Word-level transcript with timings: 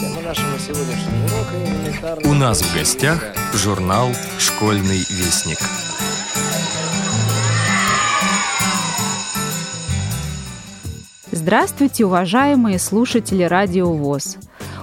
Тема 0.00 0.22
нашего 0.22 0.58
сегодняшнего 0.58 1.26
урока 1.26 1.56
элементарная... 1.62 2.30
У 2.30 2.32
нас 2.32 2.62
в 2.62 2.74
гостях 2.74 3.22
журнал 3.52 4.08
«Школьный 4.38 4.96
вестник». 4.96 5.58
Здравствуйте, 11.30 12.06
уважаемые 12.06 12.78
слушатели 12.78 13.42
Радио 13.42 13.92
ВОЗ. 13.92 14.38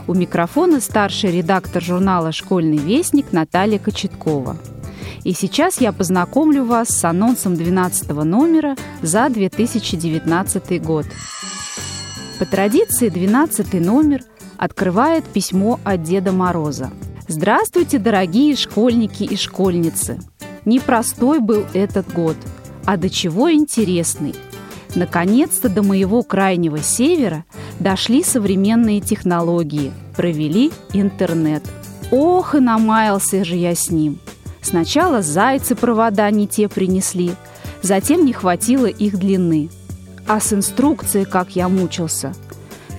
У 0.06 0.14
микрофона 0.14 0.80
старший 0.80 1.32
редактор 1.32 1.82
журнала 1.82 2.32
«Школьный 2.32 2.78
вестник» 2.78 3.32
Наталья 3.32 3.80
Кочеткова. 3.80 4.56
И 5.24 5.34
сейчас 5.34 5.82
я 5.82 5.94
познакомлю 5.94 6.64
вас 6.64 6.90
с 6.90 7.04
анонсом 7.04 7.56
12 7.56 8.08
номера 8.24 8.76
за 9.02 9.30
2019 9.30 10.80
год. 10.84 11.08
По 12.38 12.46
традиции 12.46 13.10
12 13.10 13.74
номер 13.82 14.22
открывает 14.58 15.26
письмо 15.26 15.80
от 15.84 16.04
Деда 16.04 16.32
Мороза. 16.32 16.92
Здравствуйте, 17.28 18.00
дорогие 18.00 18.56
школьники 18.56 19.24
и 19.24 19.36
школьницы! 19.36 20.20
Непростой 20.66 21.40
был 21.40 21.66
этот 21.74 22.12
год, 22.14 22.36
а 22.86 22.98
до 22.98 23.10
чего 23.10 23.52
интересный. 23.52 24.36
Наконец-то 24.96 25.70
до 25.70 25.84
моего 25.84 26.24
крайнего 26.24 26.80
севера 26.80 27.46
дошли 27.80 28.24
современные 28.24 29.02
технологии, 29.02 29.92
провели 30.16 30.72
интернет. 30.94 31.64
Ох, 32.12 32.56
и 32.56 32.60
намаялся 32.60 33.44
же 33.44 33.56
я 33.56 33.76
с 33.76 33.90
ним. 33.90 34.20
Сначала 34.62 35.22
зайцы 35.22 35.76
провода 35.76 36.30
не 36.32 36.48
те 36.48 36.68
принесли, 36.68 37.32
затем 37.82 38.26
не 38.26 38.34
хватило 38.34 38.88
их 38.88 39.18
длины– 39.18 39.70
а 40.28 40.40
с 40.40 40.54
инструкцией 40.54 41.26
как 41.26 41.56
я 41.56 41.70
мучился. 41.70 42.34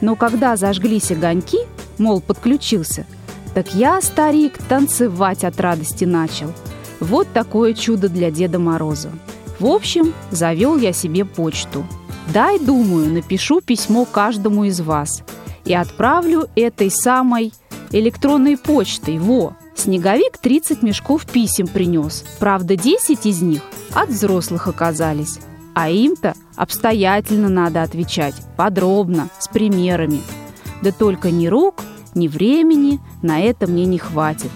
Но 0.01 0.16
когда 0.16 0.57
зажглись 0.57 1.11
огоньки, 1.11 1.59
мол, 1.98 2.20
подключился, 2.20 3.07
так 3.55 3.75
я, 3.75 4.01
старик, 4.01 4.59
танцевать 4.69 5.45
от 5.45 5.60
радости 5.60 6.04
начал. 6.04 6.52
Вот 7.01 7.29
такое 7.32 7.74
чудо 7.74 8.09
для 8.09 8.30
Деда 8.30 8.59
Мороза. 8.59 9.10
В 9.59 9.66
общем, 9.66 10.13
завел 10.30 10.76
я 10.76 10.93
себе 10.93 11.24
почту. 11.24 11.85
Дай, 12.32 12.59
думаю, 12.59 13.13
напишу 13.13 13.60
письмо 13.60 14.04
каждому 14.04 14.65
из 14.65 14.80
вас 14.80 15.23
и 15.65 15.74
отправлю 15.74 16.49
этой 16.54 16.91
самой 16.91 17.52
электронной 17.91 18.57
почтой. 18.57 19.19
Во! 19.19 19.57
Снеговик 19.74 20.38
30 20.38 20.82
мешков 20.82 21.24
писем 21.24 21.69
принес. 21.69 22.24
Правда, 22.38 22.76
10 22.76 23.26
из 23.26 23.43
них 23.43 23.63
от 23.95 24.10
взрослых 24.10 24.66
оказались. 24.66 25.38
А 25.80 25.90
им-то 25.90 26.34
обстоятельно 26.57 27.48
надо 27.48 27.84
отвечать, 27.84 28.34
подробно, 28.57 29.29
с 29.38 29.46
примерами. 29.46 30.20
Да 30.82 30.90
только 30.90 31.30
ни 31.30 31.46
рук, 31.46 31.85
ни 32.16 32.26
времени 32.26 32.98
на 33.23 33.38
это 33.38 33.68
мне 33.68 33.85
не 33.85 33.96
хватит. 33.96 34.51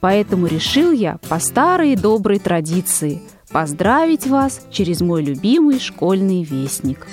Поэтому 0.00 0.46
решил 0.46 0.90
я 0.90 1.18
по 1.28 1.40
старой 1.40 1.94
доброй 1.94 2.38
традиции 2.38 3.20
поздравить 3.52 4.26
вас 4.26 4.62
через 4.70 5.02
мой 5.02 5.22
любимый 5.22 5.78
школьный 5.78 6.42
вестник. 6.42 7.06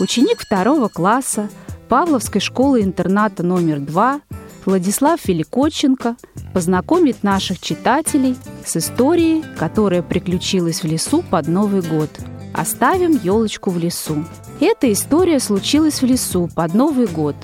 Ученик 0.00 0.40
второго 0.40 0.88
класса 0.88 1.50
Павловской 1.90 2.40
школы-интерната 2.40 3.42
номер 3.42 3.80
два 3.80 4.22
Владислав 4.64 5.22
Великоченко 5.26 6.16
познакомит 6.54 7.22
наших 7.22 7.60
читателей 7.60 8.34
с 8.64 8.78
историей, 8.78 9.44
которая 9.58 10.00
приключилась 10.00 10.82
в 10.82 10.86
лесу 10.86 11.22
под 11.30 11.48
Новый 11.48 11.82
год– 11.82 12.08
Оставим 12.56 13.20
елочку 13.22 13.70
в 13.70 13.76
лесу. 13.76 14.24
Эта 14.60 14.90
история 14.90 15.40
случилась 15.40 16.00
в 16.00 16.06
лесу 16.06 16.48
под 16.54 16.72
Новый 16.72 17.06
год. 17.06 17.36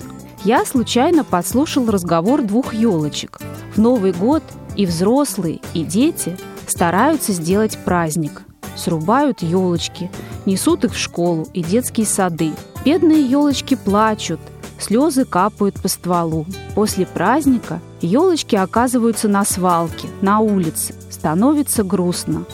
Я 0.43 0.65
случайно 0.65 1.23
подслушал 1.23 1.89
разговор 1.89 2.41
двух 2.41 2.73
елочек. 2.73 3.39
В 3.75 3.79
Новый 3.79 4.11
год 4.11 4.41
и 4.75 4.87
взрослые, 4.87 5.59
и 5.75 5.83
дети 5.83 6.35
стараются 6.65 7.31
сделать 7.31 7.77
праздник. 7.85 8.41
Срубают 8.75 9.43
елочки, 9.43 10.09
несут 10.47 10.83
их 10.83 10.93
в 10.93 10.97
школу 10.97 11.47
и 11.53 11.61
детские 11.61 12.07
сады. 12.07 12.53
Бедные 12.83 13.23
елочки 13.23 13.75
плачут, 13.75 14.39
слезы 14.79 15.25
капают 15.25 15.79
по 15.79 15.89
стволу. 15.89 16.47
После 16.73 17.05
праздника 17.05 17.79
елочки 18.01 18.55
оказываются 18.55 19.27
на 19.27 19.45
свалке, 19.45 20.07
на 20.21 20.39
улице. 20.39 20.95
Становится 21.11 21.83
грустно. 21.83 22.45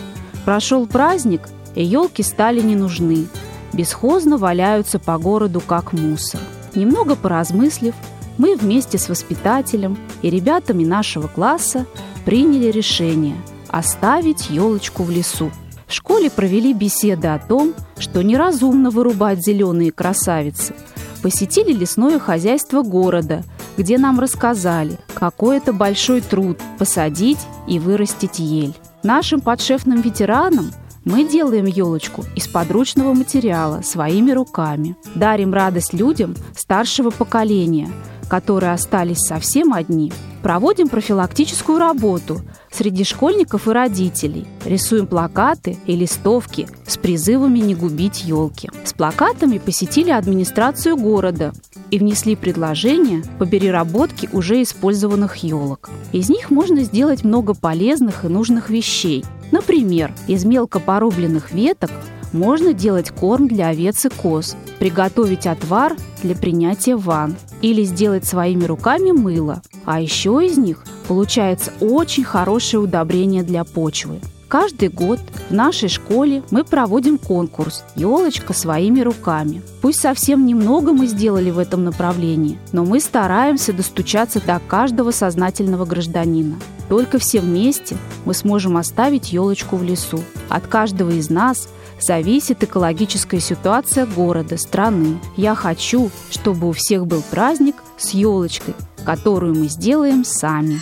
Прошел 0.43 0.87
праздник, 0.87 1.41
елки 1.75 2.23
стали 2.23 2.61
не 2.61 2.75
нужны, 2.75 3.27
бесхозно 3.73 4.37
валяются 4.37 4.99
по 4.99 5.17
городу 5.17 5.61
как 5.61 5.93
мусор. 5.93 6.39
Немного 6.75 7.15
поразмыслив, 7.15 7.95
мы 8.37 8.55
вместе 8.55 8.97
с 8.97 9.09
воспитателем 9.09 9.97
и 10.21 10.29
ребятами 10.29 10.85
нашего 10.85 11.27
класса 11.27 11.85
приняли 12.25 12.71
решение 12.71 13.35
оставить 13.67 14.49
елочку 14.49 15.03
в 15.03 15.11
лесу. 15.11 15.51
В 15.87 15.93
школе 15.93 16.29
провели 16.29 16.73
беседы 16.73 17.27
о 17.27 17.39
том, 17.39 17.73
что 17.97 18.21
неразумно 18.21 18.91
вырубать 18.91 19.43
зеленые 19.43 19.91
красавицы. 19.91 20.73
Посетили 21.21 21.73
лесное 21.73 22.19
хозяйство 22.19 22.81
города, 22.81 23.43
где 23.77 23.97
нам 23.97 24.19
рассказали, 24.19 24.97
какой 25.13 25.57
это 25.57 25.73
большой 25.73 26.21
труд 26.21 26.59
посадить 26.77 27.39
и 27.67 27.79
вырастить 27.79 28.39
ель. 28.39 28.73
Нашим 29.03 29.41
подшефным 29.41 30.01
ветеранам 30.01 30.71
мы 31.05 31.27
делаем 31.27 31.65
елочку 31.65 32.25
из 32.35 32.47
подручного 32.47 33.13
материала 33.13 33.81
своими 33.81 34.31
руками. 34.31 34.95
Дарим 35.15 35.53
радость 35.53 35.93
людям 35.93 36.35
старшего 36.55 37.09
поколения, 37.09 37.89
которые 38.29 38.73
остались 38.73 39.19
совсем 39.19 39.73
одни. 39.73 40.11
Проводим 40.43 40.87
профилактическую 40.87 41.79
работу 41.79 42.41
среди 42.71 43.03
школьников 43.03 43.67
и 43.67 43.71
родителей. 43.71 44.47
Рисуем 44.63 45.07
плакаты 45.07 45.77
и 45.85 45.95
листовки 45.95 46.67
с 46.87 46.97
призывами 46.97 47.59
не 47.59 47.75
губить 47.75 48.23
елки. 48.23 48.69
С 48.85 48.93
плакатами 48.93 49.57
посетили 49.57 50.11
администрацию 50.11 50.95
города 50.95 51.53
и 51.91 51.99
внесли 51.99 52.35
предложение 52.35 53.23
по 53.37 53.45
переработке 53.45 54.29
уже 54.31 54.61
использованных 54.61 55.37
елок. 55.37 55.89
Из 56.11 56.29
них 56.29 56.51
можно 56.51 56.83
сделать 56.83 57.23
много 57.23 57.53
полезных 57.53 58.25
и 58.25 58.27
нужных 58.27 58.69
вещей– 58.69 59.23
Например, 59.51 60.13
из 60.27 60.45
мелко 60.45 60.79
порубленных 60.79 61.51
веток 61.51 61.91
можно 62.31 62.73
делать 62.73 63.09
корм 63.09 63.47
для 63.47 63.69
овец 63.69 64.05
и 64.05 64.09
коз, 64.09 64.55
приготовить 64.77 65.47
отвар 65.47 65.95
для 66.21 66.35
принятия 66.35 66.95
ванн 66.95 67.35
или 67.61 67.83
сделать 67.83 68.25
своими 68.25 68.65
руками 68.65 69.11
мыло. 69.11 69.61
А 69.85 69.99
еще 69.99 70.45
из 70.45 70.57
них 70.57 70.83
получается 71.07 71.73
очень 71.79 72.23
хорошее 72.23 72.83
удобрение 72.83 73.41
для 73.41 73.63
почвы. 73.63 74.19
Каждый 74.49 74.89
год 74.89 75.19
в 75.49 75.53
нашей 75.53 75.89
школе 75.89 76.41
мы 76.49 76.63
проводим 76.63 77.19
конкурс 77.19 77.83
«Елочка 77.95 78.53
своими 78.53 79.01
руками». 79.01 79.61
Пусть 79.79 80.01
совсем 80.01 80.47
немного 80.47 80.91
мы 80.91 81.05
сделали 81.05 81.51
в 81.51 81.59
этом 81.59 81.83
направлении, 81.83 82.57
но 82.71 82.83
мы 82.83 82.99
стараемся 82.99 83.73
достучаться 83.73 84.41
до 84.41 84.59
каждого 84.67 85.11
сознательного 85.11 85.85
гражданина. 85.85 86.55
Только 86.89 87.19
все 87.19 87.41
вместе 87.41 87.95
мы 88.25 88.33
сможем 88.33 88.77
оставить 88.77 89.31
елочку 89.31 89.75
в 89.75 89.83
лесу. 89.83 90.19
От 90.49 90.65
каждого 90.65 91.11
из 91.11 91.29
нас 91.29 91.69
зависит 92.01 92.63
экологическая 92.63 93.39
ситуация 93.39 94.07
города, 94.07 94.57
страны. 94.57 95.19
Я 95.37 95.53
хочу, 95.53 96.09
чтобы 96.31 96.69
у 96.69 96.71
всех 96.71 97.05
был 97.05 97.21
праздник 97.29 97.75
с 97.99 98.15
елочкой, 98.15 98.73
которую 99.05 99.53
мы 99.53 99.67
сделаем 99.67 100.25
сами. 100.25 100.79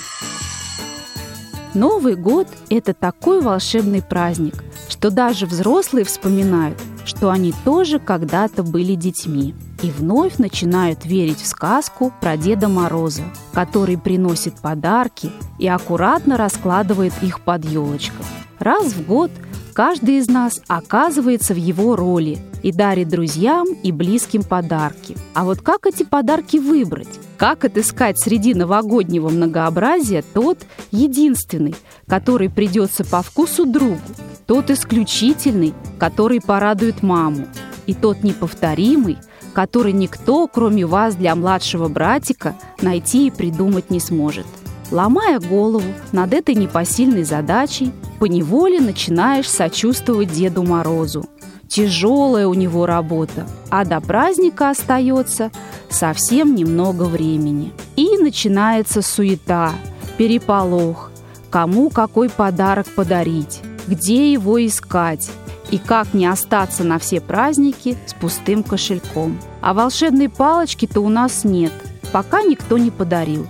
Новый 1.78 2.16
год– 2.16 2.48
это 2.72 2.96
такой 2.96 3.40
волшебный 3.40 4.02
праздник, 4.02 4.64
что 4.90 5.12
даже 5.12 5.46
взрослые 5.46 6.06
вспоминают, 6.06 6.76
что 7.06 7.30
они 7.30 7.54
тоже 7.66 8.00
когда-то 8.00 8.64
были 8.64 8.96
детьми 8.96 9.54
и 9.84 9.92
вновь 9.92 10.40
начинают 10.40 11.06
верить 11.06 11.40
в 11.40 11.46
сказку 11.46 12.12
про 12.20 12.36
Деда 12.36 12.68
Мороза, 12.68 13.26
который 13.54 13.96
приносит 13.96 14.56
подарки 14.56 15.30
и 15.60 15.68
аккуратно 15.68 16.36
раскладывает 16.36 17.14
их 17.22 17.42
под 17.42 17.64
елочкой. 17.66 18.26
Раз 18.58 18.94
в 18.94 19.06
год 19.06 19.30
каждый 19.78 20.18
из 20.18 20.28
нас 20.28 20.60
оказывается 20.68 21.54
в 21.54 21.58
его 21.58 21.96
роли 21.96 22.40
и 22.64 22.72
дарит 22.72 23.10
друзьям 23.10 23.68
и 23.84 23.92
близким 23.92 24.42
подарки. 24.42 25.16
А 25.36 25.46
вот 25.46 25.62
как 25.62 25.86
эти 25.86 26.02
подарки 26.02 26.58
выбрать? 26.58 27.20
Как 27.38 27.64
отыскать 27.64 28.20
среди 28.20 28.56
новогоднего 28.56 29.30
многообразия 29.30 30.24
тот 30.34 30.66
единственный, 30.90 31.76
который 32.08 32.50
придется 32.50 33.06
по 33.06 33.22
вкусу 33.22 33.68
другу, 33.68 34.00
тот 34.48 34.72
исключительный, 34.72 35.76
который 36.00 36.42
порадует 36.42 37.04
маму, 37.04 37.46
и 37.86 37.94
тот 37.94 38.24
неповторимый, 38.24 39.20
который 39.54 39.94
никто, 39.94 40.48
кроме 40.48 40.88
вас, 40.88 41.14
для 41.14 41.36
младшего 41.36 41.88
братика 41.88 42.56
найти 42.82 43.28
и 43.28 43.32
придумать 43.32 43.92
не 43.92 44.00
сможет. 44.00 44.48
Ломая 44.92 45.40
голову 45.40 45.94
над 46.12 46.34
этой 46.34 46.56
непосильной 46.56 47.24
задачей, 47.24 47.92
поневоле 48.20 48.80
начинаешь 48.80 49.50
сочувствовать 49.50 50.32
Деду 50.32 50.64
Морозу. 50.64 51.26
Тяжелая 51.68 52.48
у 52.48 52.54
него 52.54 52.86
работа, 52.86 53.46
а 53.70 53.84
до 53.84 54.00
праздника 54.00 54.70
остается 54.70 55.52
совсем 55.90 56.56
немного 56.56 57.04
времени. 57.04 57.74
И 57.98 58.18
начинается 58.18 59.02
суета, 59.02 59.74
переполох, 60.18 61.12
кому 61.50 61.90
какой 61.90 62.30
подарок 62.30 62.88
подарить, 62.88 63.60
где 63.88 64.32
его 64.32 64.66
искать 64.66 65.30
и 65.70 65.78
как 65.78 66.14
не 66.14 66.26
остаться 66.26 66.86
на 66.86 66.98
все 66.98 67.20
праздники 67.20 67.98
с 68.06 68.14
пустым 68.14 68.64
кошельком. 68.64 69.38
А 69.60 69.74
волшебной 69.74 70.30
палочки-то 70.30 71.02
у 71.02 71.10
нас 71.10 71.44
нет, 71.44 71.74
пока 72.14 72.42
никто 72.44 72.78
не 72.78 72.92
подарил. 72.92 73.46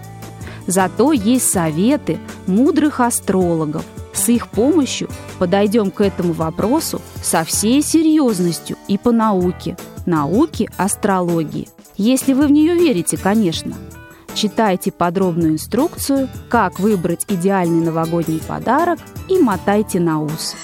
Зато 0.67 1.13
есть 1.13 1.49
советы 1.49 2.19
мудрых 2.45 2.99
астрологов. 2.99 3.83
С 4.13 4.29
их 4.29 4.49
помощью 4.49 5.09
подойдем 5.39 5.91
к 5.91 6.01
этому 6.01 6.33
вопросу 6.33 7.01
со 7.23 7.43
всей 7.43 7.81
серьезностью 7.81 8.75
и 8.87 8.97
по 8.97 9.11
науке, 9.11 9.77
науке 10.05 10.69
астрологии. 10.77 11.69
Если 11.95 12.33
вы 12.33 12.47
в 12.47 12.51
нее 12.51 12.75
верите, 12.75 13.17
конечно. 13.17 13.75
Читайте 14.33 14.91
подробную 14.91 15.53
инструкцию, 15.53 16.29
как 16.49 16.79
выбрать 16.79 17.25
идеальный 17.27 17.83
новогодний 17.83 18.41
подарок 18.45 18.99
и 19.29 19.39
мотайте 19.39 19.99
на 19.99 20.21
ус. 20.21 20.55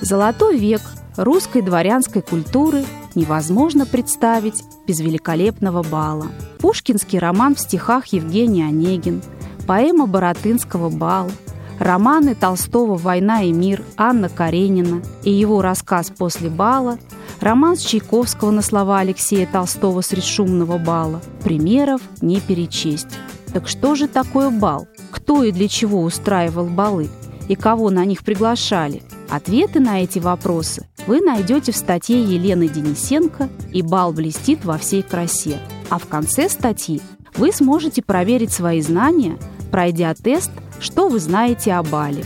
Золотой 0.00 0.58
век 0.58 0.80
русской 1.16 1.62
дворянской 1.62 2.22
культуры 2.22 2.84
невозможно 3.16 3.86
представить 3.86 4.64
без 4.86 5.00
великолепного 5.00 5.82
бала. 5.82 6.26
Пушкинский 6.58 7.18
роман 7.18 7.54
в 7.54 7.60
стихах 7.60 8.06
Евгений 8.08 8.62
Онегин, 8.62 9.22
поэма 9.66 10.06
Боротынского 10.06 10.90
«Бал», 10.90 11.30
романы 11.78 12.34
Толстого 12.34 12.96
«Война 12.96 13.42
и 13.42 13.52
мир» 13.52 13.82
Анна 13.96 14.28
Каренина 14.28 15.02
и 15.22 15.30
его 15.30 15.62
рассказ 15.62 16.10
«После 16.10 16.48
бала», 16.48 16.98
роман 17.40 17.76
с 17.76 17.80
Чайковского 17.80 18.50
на 18.50 18.62
слова 18.62 19.00
Алексея 19.00 19.46
Толстого 19.46 20.00
«Средь 20.00 20.24
шумного 20.24 20.78
бала». 20.78 21.20
Примеров 21.42 22.00
не 22.20 22.40
перечесть. 22.40 23.08
Так 23.52 23.68
что 23.68 23.94
же 23.94 24.08
такое 24.08 24.50
бал? 24.50 24.86
Кто 25.10 25.44
и 25.44 25.52
для 25.52 25.68
чего 25.68 26.02
устраивал 26.02 26.66
балы? 26.66 27.10
И 27.48 27.54
кого 27.54 27.90
на 27.90 28.04
них 28.04 28.24
приглашали? 28.24 29.02
Ответы 29.28 29.80
на 29.80 30.02
эти 30.02 30.18
вопросы 30.18 30.86
вы 31.06 31.20
найдете 31.20 31.72
в 31.72 31.76
статье 31.76 32.22
Елены 32.22 32.68
Денисенко 32.68 33.48
«И 33.72 33.82
бал 33.82 34.12
блестит 34.12 34.64
во 34.64 34.78
всей 34.78 35.02
красе». 35.02 35.58
А 35.90 35.98
в 35.98 36.06
конце 36.06 36.48
статьи 36.48 37.00
вы 37.34 37.52
сможете 37.52 38.02
проверить 38.02 38.52
свои 38.52 38.80
знания, 38.80 39.36
пройдя 39.70 40.14
тест 40.14 40.50
«Что 40.80 41.08
вы 41.08 41.18
знаете 41.18 41.74
о 41.74 41.82
бале?». 41.82 42.24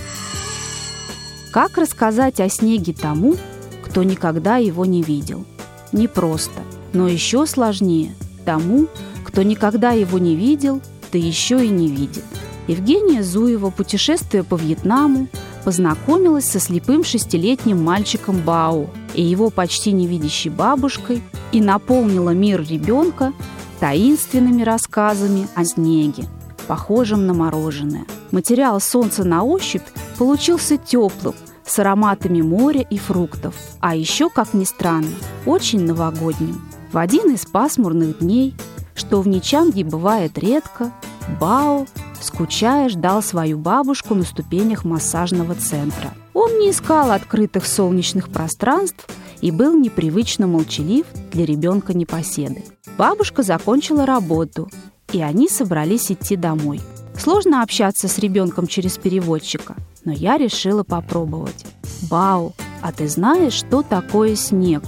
Как 1.52 1.78
рассказать 1.78 2.40
о 2.40 2.48
снеге 2.48 2.92
тому, 2.92 3.36
кто 3.84 4.02
никогда 4.02 4.56
его 4.56 4.84
не 4.84 5.02
видел? 5.02 5.44
Непросто, 5.92 6.60
но 6.92 7.08
еще 7.08 7.46
сложнее 7.46 8.14
тому, 8.44 8.88
кто 9.24 9.42
никогда 9.42 9.92
его 9.92 10.18
не 10.18 10.36
видел, 10.36 10.80
да 11.12 11.18
еще 11.18 11.64
и 11.64 11.68
не 11.68 11.88
видит. 11.88 12.24
Евгения 12.68 13.22
Зуева, 13.22 13.70
путешествуя 13.70 14.42
по 14.42 14.56
Вьетнаму, 14.56 15.28
познакомилась 15.66 16.44
со 16.44 16.60
слепым 16.60 17.02
шестилетним 17.02 17.82
мальчиком 17.82 18.38
Бао 18.40 18.86
и 19.14 19.22
его 19.22 19.50
почти 19.50 19.90
невидящей 19.90 20.48
бабушкой 20.48 21.24
и 21.50 21.60
наполнила 21.60 22.30
мир 22.30 22.62
ребенка 22.62 23.32
таинственными 23.80 24.62
рассказами 24.62 25.48
о 25.56 25.64
снеге, 25.64 26.22
похожем 26.68 27.26
на 27.26 27.34
мороженое. 27.34 28.06
Материал 28.30 28.80
солнца 28.80 29.24
на 29.24 29.42
ощупь 29.42 29.82
получился 30.18 30.76
теплым, 30.76 31.34
с 31.64 31.76
ароматами 31.80 32.42
моря 32.42 32.82
и 32.82 32.96
фруктов, 32.96 33.56
а 33.80 33.96
еще, 33.96 34.30
как 34.30 34.54
ни 34.54 34.62
странно, 34.62 35.10
очень 35.46 35.84
новогодним. 35.84 36.64
В 36.92 36.98
один 36.98 37.34
из 37.34 37.44
пасмурных 37.44 38.20
дней, 38.20 38.54
что 38.94 39.20
в 39.20 39.26
Ничанге 39.26 39.82
бывает 39.82 40.38
редко, 40.38 40.92
Бао 41.40 41.86
скучая, 42.20 42.88
ждал 42.88 43.22
свою 43.22 43.58
бабушку 43.58 44.14
на 44.14 44.24
ступенях 44.24 44.84
массажного 44.84 45.54
центра. 45.54 46.12
Он 46.34 46.58
не 46.58 46.70
искал 46.70 47.10
открытых 47.10 47.66
солнечных 47.66 48.28
пространств 48.28 49.06
и 49.40 49.50
был 49.50 49.78
непривычно 49.78 50.46
молчалив 50.46 51.06
для 51.32 51.44
ребенка 51.44 51.94
непоседы. 51.94 52.64
Бабушка 52.98 53.42
закончила 53.42 54.06
работу, 54.06 54.70
и 55.12 55.22
они 55.22 55.48
собрались 55.48 56.10
идти 56.10 56.36
домой. 56.36 56.80
Сложно 57.18 57.62
общаться 57.62 58.08
с 58.08 58.18
ребенком 58.18 58.66
через 58.66 58.98
переводчика, 58.98 59.74
но 60.04 60.12
я 60.12 60.36
решила 60.36 60.82
попробовать. 60.82 61.64
«Бау, 62.10 62.54
а 62.82 62.92
ты 62.92 63.08
знаешь, 63.08 63.54
что 63.54 63.82
такое 63.82 64.36
снег?» 64.36 64.82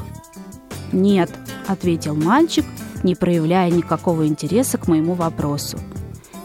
«Нет»,— 0.93 1.31
ответил 1.67 2.15
мальчик, 2.15 2.65
не 3.03 3.15
проявляя 3.15 3.71
никакого 3.71 4.27
интереса 4.27 4.79
к 4.79 4.89
моему 4.89 5.15
вопросу. 5.15 5.79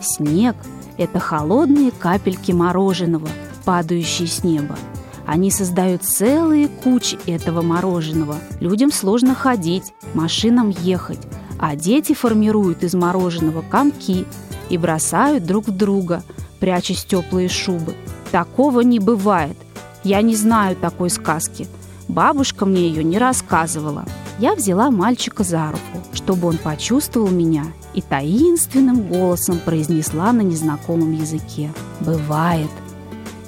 «Снег 0.04 0.56
это 0.98 1.20
холодные 1.20 1.92
капельки 1.92 2.52
мороженого, 2.52 3.28
падающие 3.66 4.28
с 4.28 4.44
неба. 4.44 4.78
Они 5.26 5.52
создают 5.52 6.04
целые 6.04 6.68
кучи 6.68 7.18
этого 7.26 7.62
мороженого. 7.62 8.36
Людям 8.60 8.92
сложно 8.92 9.34
ходить, 9.34 9.94
машинам 10.14 10.70
ехать, 10.70 11.22
а 11.60 11.76
дети 11.76 12.14
формируют 12.14 12.84
из 12.84 12.94
мороженого 12.94 13.62
комки 13.62 14.26
и 14.70 14.78
бросают 14.78 15.46
друг 15.46 15.68
в 15.68 15.72
друга, 15.72 16.24
прячась 16.60 17.06
теплые 17.06 17.48
шубы. 17.48 17.96
Такого 18.32 18.82
не 18.82 19.00
бывает. 19.00 19.58
Я 20.04 20.22
не 20.22 20.36
знаю 20.36 20.76
такой 20.76 21.10
сказки. 21.10 21.68
Бабушка 22.10 22.66
мне 22.66 22.90
ее 22.90 23.04
не 23.04 23.18
рассказывала. 23.18 24.04
Я 24.40 24.56
взяла 24.56 24.92
мальчика 24.92 25.44
за 25.44 25.72
руку, 25.72 26.06
чтобы 26.12 26.50
он 26.50 26.58
почувствовал 26.58 27.30
меня 27.30 27.66
и 27.94 28.02
таинственным 28.02 29.08
голосом 29.08 29.60
произнесла 29.60 30.32
на 30.34 30.42
незнакомом 30.42 31.14
языке. 31.14 31.72
«Бывает. 32.00 32.70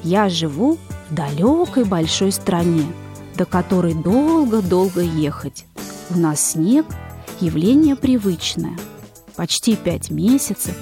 Я 0.03 0.29
живу 0.29 0.77
в 1.09 1.13
далекой 1.13 1.83
большой 1.83 2.31
стране, 2.31 2.85
до 3.35 3.45
которой 3.45 3.93
долго-долго 3.93 5.01
ехать. 5.01 5.65
У 6.09 6.17
нас 6.17 6.51
снег– 6.51 6.85
явление 7.39 7.95
привычное. 7.95 8.77
Почти 9.35 9.75
пять 9.75 10.09
месяцев 10.09 10.75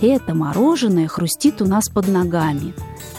это 0.00 0.34
мороженое 0.34 1.08
хрустит 1.08 1.62
у 1.62 1.66
нас 1.66 1.88
под 1.88 2.08
ногами, 2.08 2.74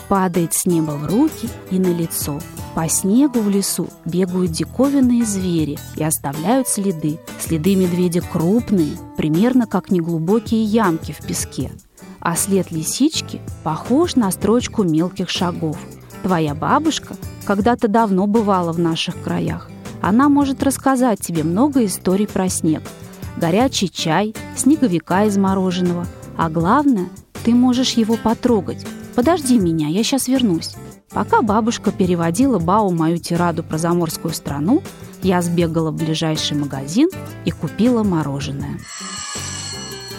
падает 0.09 0.53
с 0.53 0.65
неба 0.65 0.91
в 0.91 1.05
руки 1.07 1.49
и 1.69 1.79
на 1.79 1.93
лицо– 1.93 2.39
по 2.73 2.87
снегу 2.87 3.41
в 3.41 3.49
лесу 3.49 3.89
бегают 4.05 4.51
диковинные 4.51 5.25
звери 5.25 5.77
и 5.97 6.03
оставляют 6.03 6.69
следы. 6.69 7.19
Следы 7.39 7.75
медведя 7.75 8.21
крупные, 8.21 8.97
примерно 9.17 9.67
как 9.67 9.91
неглубокие 9.91 10.63
ямки 10.63 11.11
в 11.11 11.25
песке. 11.25 11.71
А 12.21 12.35
след 12.35 12.71
лисички 12.71 13.41
похож 13.63 14.15
на 14.15 14.31
строчку 14.31 14.83
мелких 14.83 15.29
шагов. 15.29 15.77
Твоя 16.23 16.55
бабушка 16.55 17.15
когда-то 17.45 17.89
давно 17.89 18.25
бывала 18.25 18.71
в 18.71 18.79
наших 18.79 19.21
краях. 19.21 19.69
Она 20.01 20.29
может 20.29 20.63
рассказать 20.63 21.19
тебе 21.19 21.43
много 21.43 21.83
историй 21.83 22.27
про 22.27 22.47
снег. 22.47 22.83
Горячий 23.35 23.91
чай, 23.91 24.33
снеговика 24.55 25.25
из 25.25 25.37
мороженого. 25.37 26.07
А 26.37 26.49
главное, 26.49 27.09
ты 27.43 27.53
можешь 27.53 27.93
его 27.93 28.17
потрогать. 28.17 28.85
Подожди 29.15 29.59
меня, 29.59 29.87
я 29.87 30.03
сейчас 30.03 30.27
вернусь. 30.27 30.75
Пока 31.11 31.41
бабушка 31.41 31.91
переводила 31.91 32.59
Бау 32.59 32.91
мою 32.91 33.17
тираду 33.17 33.63
про 33.63 33.77
заморскую 33.77 34.33
страну, 34.33 34.81
я 35.21 35.41
сбегала 35.41 35.91
в 35.91 35.95
ближайший 35.95 36.57
магазин 36.57 37.09
и 37.45 37.51
купила 37.51 38.03
мороженое. 38.03 38.79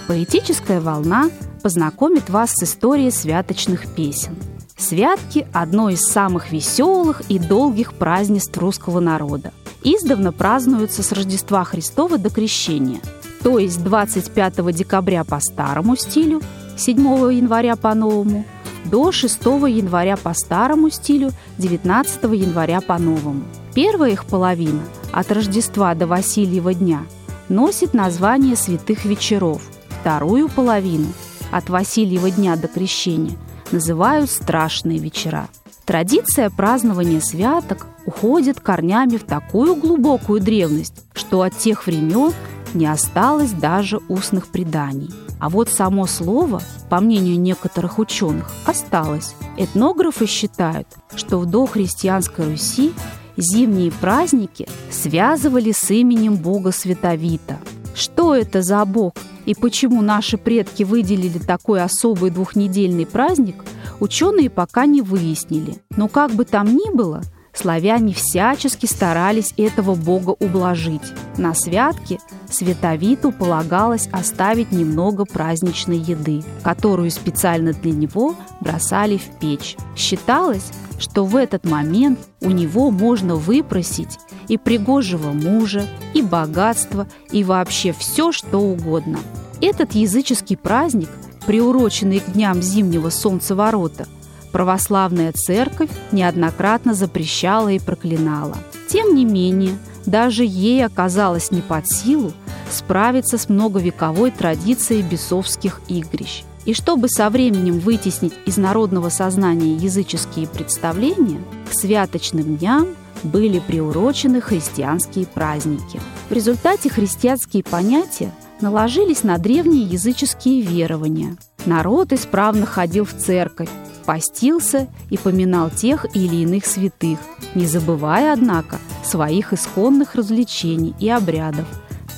Поэтическая 0.07 0.81
волна 0.81 1.31
познакомит 1.63 2.29
вас 2.29 2.53
с 2.53 2.65
историей 2.65 3.11
святочных 3.11 3.87
песен. 3.95 4.37
Святки– 4.77 5.47
одно 5.53 5.91
из 5.91 6.01
самых 6.01 6.51
веселых 6.51 7.23
и 7.29 7.39
долгих 7.39 7.95
празднеств 7.95 8.57
русского 8.59 9.01
народа. 9.01 9.53
Издавна 9.85 10.33
празднуются 10.33 11.03
с 11.03 11.13
Рождества 11.13 11.65
Христова 11.65 12.19
до 12.19 12.31
Крещения, 12.31 13.01
то 13.43 13.59
есть 13.59 13.83
25 13.83 14.75
декабря 14.75 15.25
по 15.25 15.41
старому 15.41 15.97
стилю, 15.97 16.41
7 16.77 16.99
января 17.33 17.77
по 17.77 17.95
новому– 17.95 18.45
до 18.85 19.13
6 19.13 19.45
января 19.45 20.17
по 20.17 20.35
старому 20.35 20.91
стилю, 20.91 21.31
19 21.59 22.25
января 22.25 22.81
по 22.81 22.99
новому. 22.99 23.45
Первая 23.75 24.13
их 24.13 24.25
половина, 24.27 24.83
от 25.13 25.31
Рождества 25.33 25.95
до 25.95 26.07
Васильева 26.07 26.75
дня, 26.75 27.07
носит 27.49 27.95
название 27.95 28.57
святых 28.57 29.05
вечеров. 29.05 29.63
Вторую 30.01 30.49
половину, 30.49 31.07
от 31.51 31.71
Васильева 31.71 32.31
дня 32.31 32.57
до 32.57 32.69
Крещения, 32.69 33.37
называют 33.71 34.31
страшные 34.31 34.99
вечера. 34.99 35.49
Традиция 35.85 36.51
празднования 36.51 37.21
святок 37.21 37.87
уходит 38.07 38.61
корнями 38.61 39.17
в 39.17 39.25
такую 39.25 39.75
глубокую 39.75 40.41
древность, 40.41 41.05
что 41.13 41.43
от 41.43 41.57
тех 41.57 41.87
времен 41.87 42.33
не 42.75 42.87
осталось 42.87 43.53
даже 43.53 43.99
устных 44.09 44.49
преданий. 44.49 45.11
А 45.39 45.49
вот 45.49 45.69
само 45.69 46.07
слово, 46.07 46.63
по 46.89 47.01
мнению 47.01 47.41
некоторых 47.41 47.99
ученых, 47.99 48.51
осталось. 48.65 49.35
Этнографы 49.57 50.27
считают, 50.27 50.87
что 51.15 51.39
в 51.39 51.47
дохристианской 51.47 52.51
Руси 52.51 52.93
Зимние 53.37 53.91
праздники 53.91 54.69
связывали 54.91 55.73
с 55.73 55.91
именем 55.91 56.37
бога 56.37 56.71
Световита. 56.71 57.59
Что 57.95 58.35
это 58.35 58.63
за 58.63 58.85
бог 58.85 59.15
и 59.47 59.55
почему 59.55 60.03
наши 60.03 60.37
предки 60.37 60.83
выделили 60.83 61.39
такой 61.39 61.83
особый 61.83 62.31
двухнедельный 62.31 63.07
праздник, 63.07 63.65
ученые 64.01 64.51
пока 64.51 64.87
не 64.87 65.01
выяснили. 65.01 65.79
Но 65.97 66.09
как 66.09 66.33
бы 66.33 66.45
там 66.45 66.77
ни 66.77 66.95
было, 66.95 67.23
славяне 67.55 68.13
всячески 68.15 68.87
старались 68.87 69.55
этого 69.57 69.95
бога 69.95 70.31
ублажить. 70.39 71.03
На 71.37 71.55
святке 71.55 72.19
Световиту 72.53 73.33
полагалось 73.33 74.09
оставить 74.13 74.73
немного 74.73 75.25
праздничной 75.25 75.99
еды, 75.99 76.43
которую 76.63 77.11
специально 77.11 77.73
для 77.73 77.93
него 77.93 78.35
бросали 78.61 79.17
в 79.17 79.39
печь. 79.39 79.77
Считалось, 79.97 80.71
что 80.99 81.25
в 81.25 81.37
этот 81.37 81.65
момент 81.65 82.19
у 82.41 82.51
него 82.51 82.91
можно 82.91 83.37
выпросить 83.37 84.19
и 84.49 84.59
пригожего 84.59 85.33
мужа, 85.33 85.87
и 86.15 86.23
богатство, 86.23 87.07
и 87.31 87.43
вообще 87.43 87.93
все, 87.93 88.33
что 88.33 88.59
угодно. 88.59 89.19
Этот 89.61 89.93
языческий 89.93 90.57
праздник, 90.57 91.09
приуроченный 91.47 92.21
к 92.21 92.33
дням 92.33 92.63
зимнего 92.63 93.11
солнцеворота, 93.11 94.07
православная 94.53 95.33
церковь 95.33 95.91
неоднократно 96.13 96.95
запрещала 96.95 97.69
и 97.69 97.79
проклинала. 97.79 98.57
Тем 98.89 99.15
не 99.15 99.25
менее, 99.25 99.77
даже 100.07 100.45
ей 100.45 100.85
оказалось 100.85 101.51
не 101.51 101.63
под 101.63 101.89
силу 101.89 102.33
справиться 102.73 103.39
с 103.39 103.49
многовековой 103.49 104.31
традицией 104.31 105.03
бесовских 105.03 105.81
игрищ. 105.89 106.45
И 106.65 106.75
чтобы 106.75 107.09
со 107.09 107.29
временем 107.29 107.81
вытеснить 107.81 108.35
из 108.47 108.57
народного 108.57 109.09
сознания 109.09 109.75
языческие 109.75 110.47
представления, 110.47 111.41
к 111.69 111.75
святочным 111.75 112.57
дням 112.57 112.89
были 113.25 113.59
приурочены 113.59 114.41
христианские 114.41 115.27
праздники. 115.27 116.01
В 116.29 116.33
результате 116.33 116.89
христианские 116.89 117.63
понятия 117.63 118.33
наложились 118.61 119.23
на 119.25 119.39
древние 119.39 119.85
языческие 119.85 120.63
верования. 120.63 121.37
Народ 121.67 122.13
исправно 122.13 122.67
ходил 122.67 123.05
в 123.05 123.13
церковь, 123.13 123.69
постился 124.05 124.89
и 125.11 125.17
поминал 125.17 125.71
тех 125.71 126.07
или 126.15 126.37
иных 126.37 126.67
святых, 126.67 127.19
не 127.55 127.67
забывая, 127.67 128.33
однако, 128.33 128.79
своих 129.05 129.53
исконных 129.53 130.15
развлечений 130.15 130.95
и 130.99 131.09
обрядов, 131.09 131.67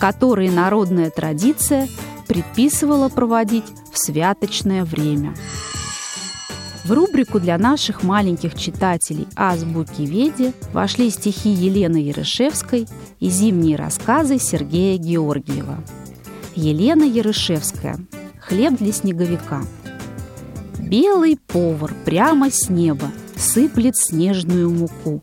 которые 0.05 0.51
народная 0.51 1.09
традиция 1.09 1.89
предписывала 2.29 3.09
проводить 3.09 3.65
в 3.91 3.99
святочное 3.99 4.85
время. 4.85 5.35
В 6.85 6.93
рубрику 6.93 7.41
для 7.41 7.57
наших 7.57 8.03
маленьких 8.03 8.55
читателей 8.55 9.27
«Азбуки 9.35 10.03
Веди» 10.03 10.53
вошли 10.75 11.09
стихи 11.09 11.49
Елены 11.49 11.97
Ярышевской 11.97 12.87
и 13.19 13.31
зимние 13.31 13.79
рассказы 13.79 14.39
Сергея 14.39 14.99
Георгиева. 14.99 15.79
Елена 16.55 17.05
Ярышевская 17.05 17.99
«Хлеб 18.41 18.77
для 18.77 18.93
снеговика». 18.93 19.63
Белый 20.81 21.39
повар 21.47 21.95
прямо 22.05 22.51
с 22.51 22.69
неба 22.69 23.11
сыплет 23.39 23.97
снежную 23.97 24.69
муку. 24.69 25.23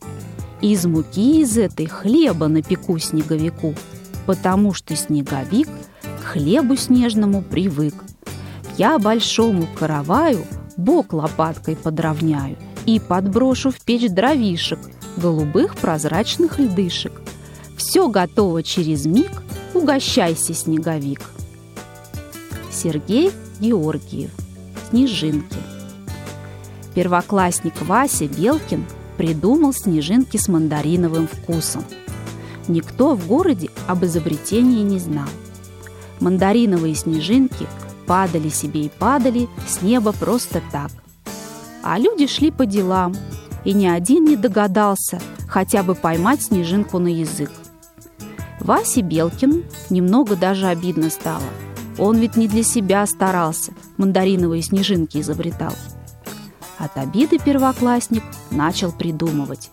Из 0.59 0.88
муки 0.88 1.41
из 1.41 1.55
этой 1.55 1.85
хлеба 1.85 2.47
напеку 2.47 2.97
снеговику, 2.97 3.75
потому 4.25 4.73
что 4.73 4.95
снеговик 4.95 5.67
к 6.03 6.23
хлебу 6.23 6.75
снежному 6.75 7.41
привык. 7.41 7.95
Я 8.77 8.99
большому 8.99 9.67
караваю 9.77 10.45
бок 10.77 11.13
лопаткой 11.13 11.75
подровняю 11.75 12.57
и 12.85 12.99
подброшу 12.99 13.71
в 13.71 13.79
печь 13.81 14.09
дровишек, 14.09 14.79
голубых 15.17 15.75
прозрачных 15.75 16.59
льдышек. 16.59 17.13
Все 17.77 18.07
готово 18.07 18.63
через 18.63 19.05
миг, 19.05 19.31
угощайся, 19.73 20.53
снеговик. 20.53 21.21
Сергей 22.71 23.31
Георгиев 23.59 24.31
снежинки. 24.91 25.57
Первоклассник 26.93 27.81
Вася 27.81 28.27
Белкин 28.27 28.85
придумал 29.17 29.73
снежинки 29.73 30.37
с 30.37 30.47
мандариновым 30.47 31.27
вкусом. 31.27 31.83
Никто 32.67 33.15
в 33.15 33.25
городе 33.27 33.69
об 33.91 34.05
изобретении 34.05 34.83
не 34.83 35.00
знал. 35.00 35.27
Мандариновые 36.19 36.95
снежинки 36.95 37.67
падали 38.07 38.50
себе 38.50 38.86
и 38.86 38.89
падали 38.89 39.48
с 39.67 39.81
неба 39.81 40.12
просто 40.12 40.62
так. 40.71 40.91
А 41.83 41.98
люди 41.98 42.27
шли 42.27 42.51
по 42.51 42.65
делам, 42.65 43.15
и 43.65 43.74
ни 43.74 43.88
один 43.88 44.25
не 44.25 44.36
догадался 44.36 45.19
хотя 45.48 45.83
бы 45.83 45.95
поймать 45.95 46.41
снежинку 46.43 47.00
на 47.00 47.07
язык. 47.07 47.51
Васе 48.60 49.01
Белкину 49.01 49.63
немного 49.89 50.36
даже 50.36 50.67
обидно 50.67 51.10
стало– 51.10 51.43
он 51.98 52.17
ведь 52.17 52.36
не 52.36 52.48
для 52.48 52.63
себя 52.63 53.05
старался, 53.05 53.74
мандариновые 53.98 54.62
снежинки 54.62 55.19
изобретал. 55.19 55.74
От 56.77 56.98
обиды 56.98 57.38
первоклассник 57.38 58.24
начал 58.50 58.91
придумывать. 58.91 59.69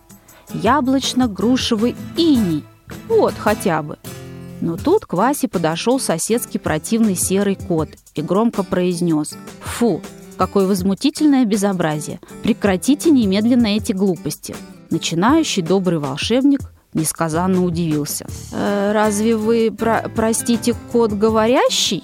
Яблочно-грушевый 0.50 1.96
иней. 2.16 2.64
Вот 3.08 3.34
хотя 3.34 3.82
бы. 3.82 3.98
Но 4.60 4.76
тут 4.76 5.06
к 5.06 5.12
Васе 5.12 5.48
подошел 5.48 6.00
соседский 6.00 6.58
противный 6.58 7.14
серый 7.14 7.56
кот 7.56 7.88
и 8.14 8.22
громко 8.22 8.62
произнес 8.62 9.36
«Фу, 9.60 10.00
какое 10.36 10.66
возмутительное 10.66 11.44
безобразие! 11.44 12.20
Прекратите 12.42 13.10
немедленно 13.10 13.68
эти 13.68 13.92
глупости!» 13.92 14.56
Начинающий 14.90 15.62
добрый 15.62 15.98
волшебник 15.98 16.60
несказанно 16.94 17.64
удивился. 17.64 18.26
«Э, 18.52 18.92
«Разве 18.92 19.36
вы, 19.36 19.70
про 19.70 20.10
простите, 20.14 20.74
кот 20.92 21.12
говорящий?» 21.12 22.02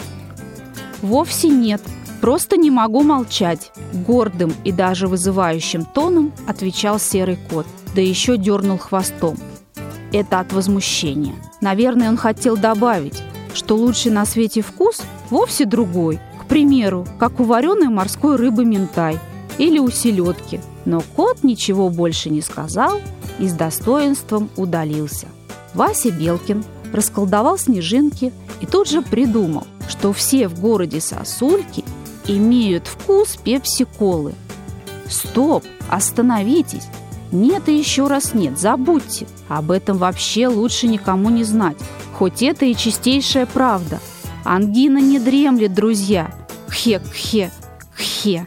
«Вовсе 1.03 1.49
нет. 1.49 1.83
Просто 2.21 2.57
не 2.57 2.71
могу 2.71 3.03
молчать»,— 3.03 3.73
гордым 4.07 4.55
и 4.65 4.73
даже 4.73 5.09
вызывающим 5.09 5.85
тоном 5.85 6.33
отвечал 6.47 6.99
серый 6.99 7.39
кот, 7.51 7.67
да 7.95 8.01
еще 8.01 8.37
дернул 8.37 8.79
хвостом. 8.79 9.37
Это 10.15 10.39
от 10.39 10.53
возмущения. 10.53 11.35
Наверное, 11.61 12.09
он 12.09 12.17
хотел 12.17 12.57
добавить, 12.57 13.21
что 13.53 13.75
лучший 13.75 14.13
на 14.13 14.25
свете 14.25 14.63
вкус 14.63 15.03
вовсе 15.29 15.65
другой. 15.65 16.21
К 16.41 16.47
примеру, 16.47 17.05
как 17.19 17.41
у 17.41 17.43
вареной 17.43 17.89
морской 17.89 18.37
рыбы 18.37 18.65
ментай 18.65 19.19
или 19.59 19.81
у 19.81 19.91
селедки. 19.91 20.61
Но 20.85 21.03
кот 21.17 21.43
ничего 21.43 21.89
больше 21.89 22.31
не 22.31 22.43
сказал 22.43 23.01
и 23.41 23.49
с 23.49 23.55
достоинством 23.55 24.51
удалился. 24.55 25.27
Вася 25.75 26.13
Белкин 26.13 26.65
расколдовал 26.93 27.59
снежинки 27.59 28.33
и 28.61 28.67
тут 28.67 28.89
же 28.89 29.03
придумал, 29.03 29.67
что 29.89 30.13
все 30.13 30.47
в 30.47 30.61
городе 30.61 31.01
сосульки 31.01 31.85
имеют 32.29 32.87
вкус 32.87 33.37
пепси-колы. 33.43 34.35
Стоп, 35.09 35.65
остановитесь. 35.89 36.87
Нет 37.35 37.69
и 37.69 37.77
еще 37.77 38.07
раз 38.07 38.33
нет, 38.33 38.61
забудьте. 38.61 39.27
Об 39.49 39.73
этом 39.73 39.99
вообще 39.99 40.47
лучше 40.47 40.87
никому 40.87 41.31
не 41.31 41.43
знать. 41.43 41.77
Хоть 42.17 42.45
это 42.45 42.65
и 42.65 42.77
чистейшая 42.77 43.47
правда. 43.47 43.99
Ангина 44.45 44.99
не 44.99 45.19
дремлет, 45.19 45.75
друзья. 45.75 46.33
Хе-хе, 46.71 47.51
хе. 47.99 48.47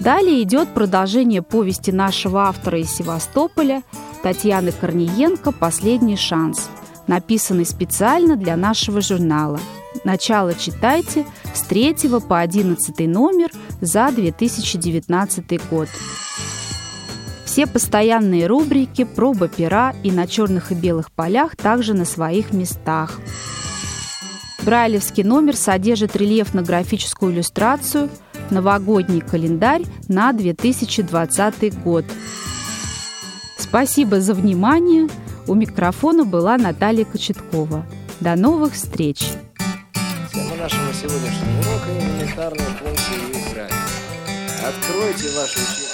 Далее 0.00 0.42
идет 0.42 0.74
продолжение 0.74 1.40
повести 1.40 1.90
нашего 1.90 2.42
автора 2.42 2.78
из 2.78 2.90
Севастополя 2.94 3.82
Татьяны 4.22 4.72
Корниенко 4.72 5.50
«Последний 5.50 6.16
шанс», 6.16 6.68
написанный 7.06 7.64
специально 7.64 8.36
для 8.36 8.54
нашего 8.56 9.00
журнала. 9.00 9.60
Начало 10.04 10.54
читайте 10.54 11.24
с 11.54 11.62
3 11.62 11.94
по 12.28 12.40
11 12.40 12.98
номер 13.06 13.50
за 13.80 14.10
2019 14.12 15.70
год. 15.70 15.88
Все 17.52 17.66
постоянные 17.66 18.46
рубрики, 18.46 19.04
проба 19.04 19.46
пера 19.46 19.94
и 20.02 20.10
на 20.10 20.26
черных 20.26 20.72
и 20.72 20.74
белых 20.74 21.12
полях 21.12 21.54
также 21.54 21.92
на 21.92 22.06
своих 22.06 22.54
местах. 22.54 23.20
Брайлевский 24.62 25.22
номер 25.22 25.54
содержит 25.54 26.16
рельефно-графическую 26.16 27.30
иллюстрацию– 27.30 28.08
новогодний 28.50 29.20
календарь 29.20 29.82
на 30.08 30.32
2020 30.32 31.82
год. 31.82 32.06
Спасибо 33.58 34.22
за 34.22 34.32
внимание. 34.32 35.10
У 35.46 35.52
микрофона 35.52 36.24
была 36.24 36.56
Наталья 36.56 37.04
Кочеткова. 37.04 37.84
До 38.20 38.34
новых 38.34 38.72
встреч! 38.72 39.28
Тема 40.32 40.56
нашего 40.56 40.90
сегодняшнего 40.94 41.60
урока– 41.60 41.90
элементарные 42.00 42.68
функции 42.78 43.50
игры. 43.50 43.68
Откройте 44.66 45.38
ваши 45.38 45.58
учебники. 45.58 45.91